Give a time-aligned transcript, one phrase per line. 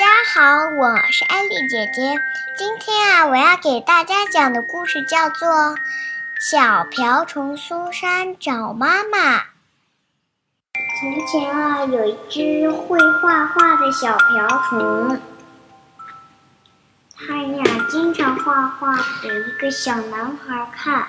[0.00, 2.22] 大家好，我是艾丽姐姐。
[2.56, 5.46] 今天啊，我要给大家讲的故事叫做
[6.40, 9.36] 《小瓢虫苏珊找妈妈》。
[10.98, 15.20] 从前啊，有一只会画画的小瓢虫，
[17.14, 21.06] 它呀经常画画给一个小男孩看。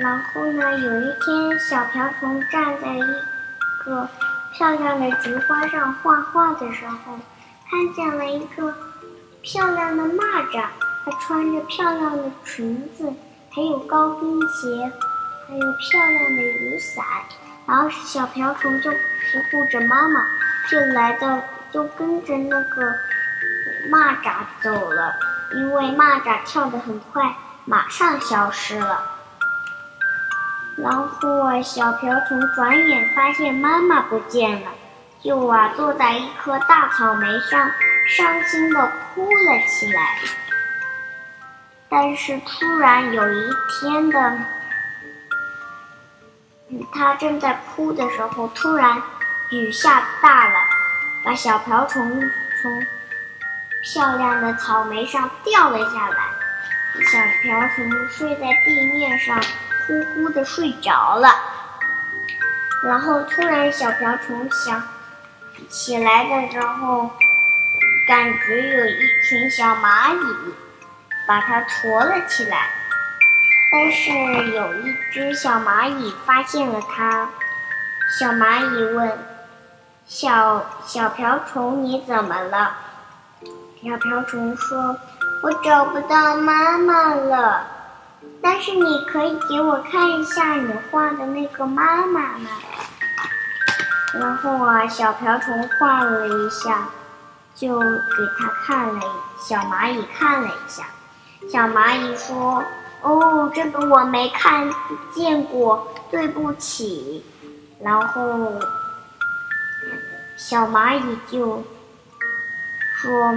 [0.00, 3.02] 然后呢，有一天，小瓢虫站在一
[3.84, 4.08] 个
[4.52, 7.18] 漂亮的菊花上画画的时候，
[7.70, 8.74] 看见了一个
[9.40, 10.64] 漂亮的蚂蚱，
[11.04, 13.10] 它穿着漂亮的裙子，
[13.50, 14.92] 还有高跟鞋，
[15.48, 17.04] 还有漂亮的雨伞。
[17.66, 18.96] 然后小瓢虫就不
[19.50, 20.20] 顾着妈妈，
[20.70, 21.40] 就来到，
[21.72, 22.92] 就跟着那个
[23.90, 25.14] 蚂蚱走了。
[25.54, 29.21] 因为蚂蚱跳得很快，马上消失了。
[30.76, 34.70] 然后啊，小瓢虫转眼发现妈妈不见了，
[35.22, 37.70] 就啊坐在一棵大草莓上，
[38.08, 40.18] 伤心的哭了起来。
[41.90, 44.38] 但是突然有一天的，
[46.90, 49.02] 他正在哭的时候，突然
[49.50, 50.54] 雨下大了，
[51.22, 52.18] 把小瓢虫
[52.62, 52.86] 从
[53.82, 56.16] 漂亮的草莓上掉了下来。
[57.04, 59.38] 小瓢虫睡在地面上。
[59.86, 61.28] 呼呼的睡着了，
[62.84, 64.82] 然后突然小瓢虫想
[65.68, 67.10] 起来的时候，
[68.06, 70.54] 感觉有一群小蚂蚁
[71.26, 72.70] 把它驮了起来。
[73.72, 74.10] 但是
[74.50, 77.28] 有一只小蚂蚁发现了它，
[78.18, 79.18] 小蚂蚁问
[80.06, 82.76] ：“小小瓢虫，你怎么了？”
[83.82, 84.96] 小瓢虫说
[85.42, 87.66] ：“我找不到妈妈了。”
[88.42, 92.50] 但是你可以给我看一下你画的那个妈妈吗？
[94.14, 96.88] 然后啊，小瓢虫画了一下，
[97.54, 99.00] 就给他看了，
[99.38, 100.84] 小蚂蚁看了一下。
[101.50, 102.62] 小蚂蚁说
[103.02, 104.70] ：“哦，这个我没看
[105.12, 107.24] 见过，对不起。”
[107.80, 108.60] 然后
[110.36, 111.64] 小蚂蚁就
[112.96, 113.34] 说：“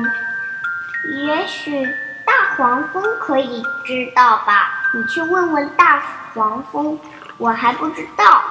[1.25, 1.85] 也许
[2.25, 4.64] 大黄蜂可以知道吧。”
[4.95, 6.01] 你去问问大
[6.33, 6.97] 黄蜂，
[7.37, 8.41] 我还不知道。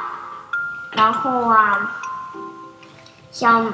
[0.92, 1.90] 然后啊，
[3.30, 3.64] 小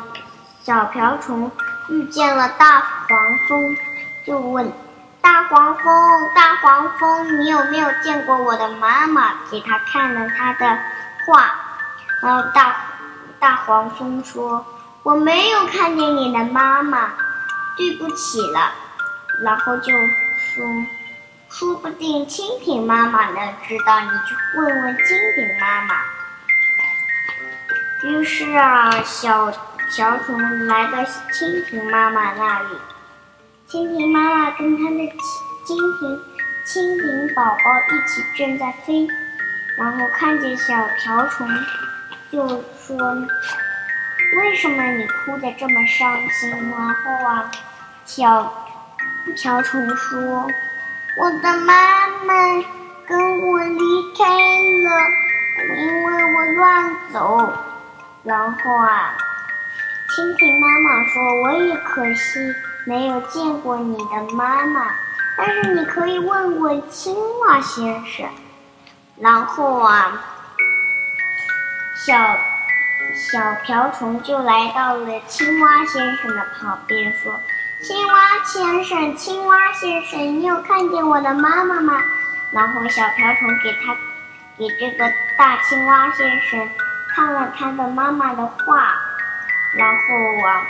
[0.62, 1.50] 小瓢虫
[1.88, 3.76] 遇见了大黄蜂，
[4.24, 4.72] 就问
[5.20, 5.84] 大黄蜂
[6.32, 10.78] ：“大黄蜂，你有没有见过我的妈妈？”给他看了他的
[11.26, 11.50] 画，
[12.22, 12.76] 然后大
[13.40, 14.64] 大黄蜂说
[15.02, 17.08] ：“我没有看见你的妈妈，
[17.76, 18.70] 对不起了。”
[19.42, 20.64] 然后就说。
[21.50, 25.96] 说不定蜻蜓妈妈能知道，你去问问蜻蜓妈妈。
[28.04, 29.52] 于是啊，小
[29.90, 30.98] 瓢虫来到
[31.32, 32.68] 蜻蜓妈妈那里，
[33.68, 34.96] 蜻蜓妈妈跟它的
[35.66, 36.20] 蜻蜓
[36.64, 37.56] 蜻蜓宝宝
[37.90, 39.08] 一起正在飞，
[39.76, 41.48] 然后看见小瓢虫，
[42.30, 42.46] 就
[42.78, 42.96] 说
[44.38, 47.50] ：“为什么你哭得这么伤心？”然后啊，
[48.06, 48.66] 小
[49.34, 50.48] 瓢虫说。
[51.16, 52.34] 我的妈妈
[53.06, 55.10] 跟我离开了，
[55.76, 57.52] 因为我乱走。
[58.22, 59.16] 然后啊，
[60.08, 62.54] 蜻蜓妈妈说：“我也可惜
[62.86, 64.94] 没有见过你的妈妈，
[65.36, 68.28] 但是你可以问问青蛙先生。”
[69.18, 70.22] 然后啊，
[72.06, 72.14] 小
[73.14, 77.34] 小瓢虫就来到了青蛙先生的旁边，说。
[77.82, 82.02] 青蛙先生，青蛙先生，你有看见我的妈妈吗？
[82.50, 83.96] 然后小瓢虫给他，
[84.58, 86.68] 给这个大青蛙先生
[87.08, 88.94] 看了他的妈妈的画，
[89.72, 90.66] 然后啊，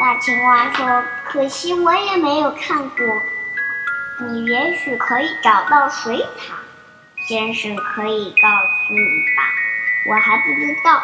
[0.00, 3.22] 大青蛙说：“可惜我也没有看过，
[4.18, 6.50] 你也许可以找到水獭
[7.28, 9.44] 先生，可以告诉你吧，
[10.08, 11.00] 我还不知道。”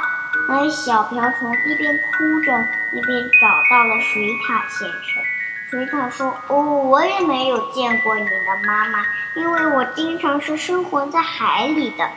[0.48, 2.64] 而小瓢虫一边哭着。
[2.94, 5.20] 一边找到了水獭先生，
[5.68, 9.04] 水獭说：“哦，我也没有见过你的妈妈，
[9.34, 12.08] 因为我经常是生活在海里的。”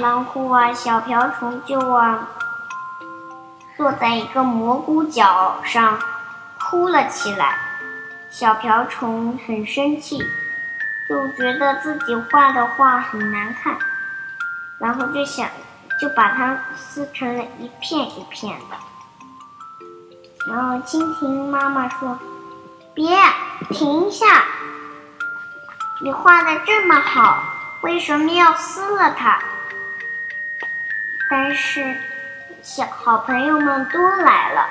[0.00, 2.28] 然后啊，小瓢虫就啊，
[3.76, 5.98] 坐在一个蘑菇角上，
[6.60, 7.58] 哭了起来。
[8.30, 10.18] 小瓢虫很生气，
[11.08, 13.76] 就觉得自己画的画很难看，
[14.78, 15.48] 然后就想，
[16.00, 18.76] 就把它撕成了一片一片的。
[20.46, 22.18] 然后蜻蜓妈妈说
[22.94, 23.16] ：“别，
[23.70, 24.44] 停下！
[26.02, 27.42] 你画的这么好，
[27.82, 29.38] 为什么要撕了它？”
[31.30, 31.96] 但是，
[32.62, 34.66] 小好朋友们都来了，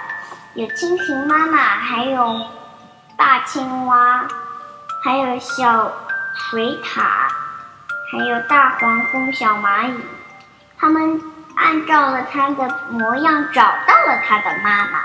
[0.54, 2.46] 有蜻蜓妈妈，还有
[3.18, 4.28] 大青蛙，
[5.04, 5.92] 还有小
[6.36, 7.02] 水獭，
[8.12, 10.00] 还有大黄蜂、小蚂蚁。
[10.78, 11.22] 他们
[11.56, 15.00] 按照了他的模样找到了他的妈妈。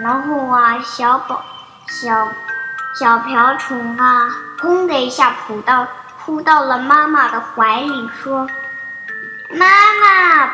[0.00, 1.44] 然后啊，小宝、
[1.86, 2.32] 小
[2.94, 5.86] 小瓢虫啊，砰的一下扑到
[6.18, 8.48] 扑到了妈妈的怀里，说
[9.52, 9.66] ：“妈
[10.00, 10.50] 妈。”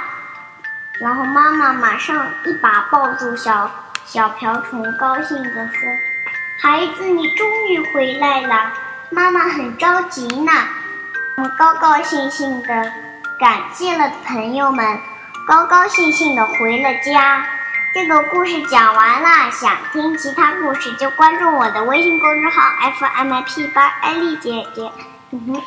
[0.99, 3.71] 然后妈妈马上一把抱住小
[4.05, 5.89] 小瓢虫，高兴地说
[6.61, 8.73] ：“孩子，你终于回来了，
[9.11, 10.53] 妈妈很着急呢。”
[11.39, 12.93] 我高高兴兴的
[13.39, 14.99] 感谢了朋友们，
[15.47, 17.47] 高高兴兴地回了家。
[17.95, 24.91] 这个故事讲完了，想听其他故事就关注我的微信公众号 f m i p 八艾丽姐姐。
[25.31, 25.63] 嗯哼。